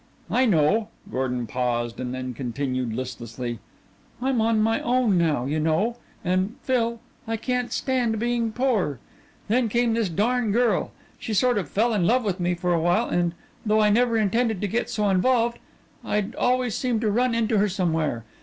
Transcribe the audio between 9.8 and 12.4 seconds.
this darn girl. She sort of fell in love with